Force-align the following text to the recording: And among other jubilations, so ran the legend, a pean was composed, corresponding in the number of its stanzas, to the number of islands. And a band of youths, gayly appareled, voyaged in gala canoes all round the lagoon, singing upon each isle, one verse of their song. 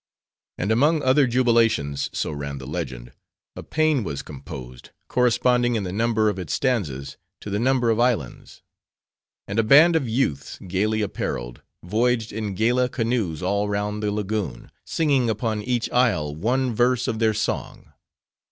And 0.57 0.71
among 0.71 1.03
other 1.03 1.27
jubilations, 1.27 2.09
so 2.11 2.31
ran 2.31 2.57
the 2.57 2.65
legend, 2.65 3.11
a 3.55 3.61
pean 3.61 4.03
was 4.03 4.23
composed, 4.23 4.89
corresponding 5.07 5.75
in 5.75 5.83
the 5.83 5.93
number 5.93 6.27
of 6.27 6.39
its 6.39 6.55
stanzas, 6.55 7.17
to 7.39 7.51
the 7.51 7.59
number 7.59 7.91
of 7.91 7.99
islands. 7.99 8.63
And 9.47 9.59
a 9.59 9.63
band 9.63 9.95
of 9.95 10.09
youths, 10.09 10.57
gayly 10.67 11.03
appareled, 11.03 11.61
voyaged 11.83 12.33
in 12.33 12.55
gala 12.55 12.89
canoes 12.89 13.43
all 13.43 13.69
round 13.69 14.01
the 14.01 14.11
lagoon, 14.11 14.71
singing 14.83 15.29
upon 15.29 15.61
each 15.61 15.87
isle, 15.91 16.33
one 16.33 16.73
verse 16.73 17.07
of 17.07 17.19
their 17.19 17.35
song. 17.35 17.93